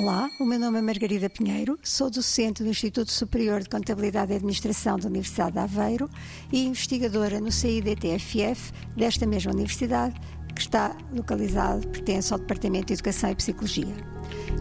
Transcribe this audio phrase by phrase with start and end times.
[0.00, 4.36] Olá, o meu nome é Margarida Pinheiro, sou docente do Instituto Superior de Contabilidade e
[4.36, 6.08] Administração da Universidade de Aveiro
[6.50, 10.18] e investigadora no CIDTFF desta mesma universidade,
[10.54, 13.94] que está localizado, pertence ao Departamento de Educação e Psicologia.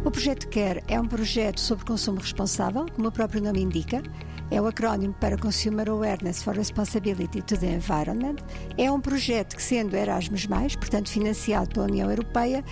[0.03, 4.03] O projeto CARE é um projeto sobre consumo responsável, como o próprio nome indica,
[4.51, 8.37] é o acrónimo para Consumer Awareness for Responsibility to the Environment.
[8.77, 12.65] É um projeto que, sendo Erasmus, portanto financiado pela União Europeia,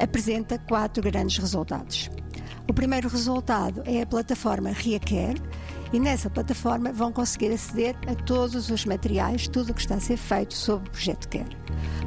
[0.00, 2.10] apresenta quatro grandes resultados.
[2.68, 5.40] O primeiro resultado é a plataforma RiaCare,
[5.92, 10.00] e nessa plataforma vão conseguir aceder a todos os materiais, tudo o que está a
[10.00, 11.56] ser feito sobre o projeto CARE.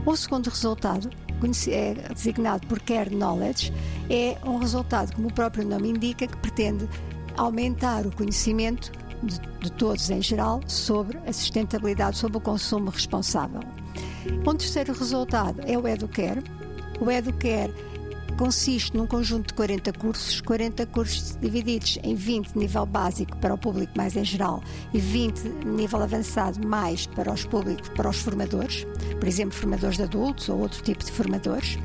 [0.05, 1.09] O segundo resultado,
[1.69, 3.73] é designado por Care Knowledge,
[4.09, 6.88] é um resultado, como o próprio nome indica, que pretende
[7.35, 8.91] aumentar o conhecimento
[9.21, 13.59] de, de todos em geral sobre a sustentabilidade, sobre o consumo responsável.
[14.47, 16.41] Um terceiro resultado é o EduCare.
[17.04, 17.73] O EduCare
[18.38, 23.58] consiste num conjunto de 40 cursos, 40 cursos divididos em 20 nível básico para o
[23.58, 28.88] público mais em geral e 20 nível avançado mais para os públicos, para os formadores,
[29.20, 31.78] por exemplo, formadores de adultos ou outro tipo de formadores.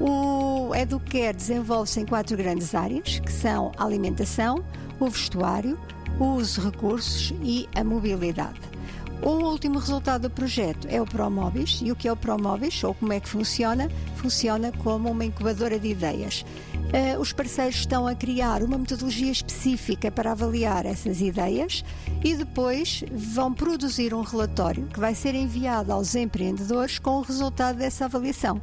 [0.00, 4.64] O Educare desenvolve-se em quatro grandes áreas, que são a alimentação,
[4.98, 5.78] o vestuário,
[6.18, 8.77] o uso de recursos e a mobilidade.
[9.22, 11.80] O último resultado do projeto é o Promobis.
[11.82, 13.90] E o que é o Promobis, ou como é que funciona?
[14.16, 16.44] Funciona como uma incubadora de ideias.
[16.88, 21.84] Uh, os parceiros estão a criar uma metodologia específica para avaliar essas ideias
[22.24, 27.76] e depois vão produzir um relatório que vai ser enviado aos empreendedores com o resultado
[27.76, 28.62] dessa avaliação.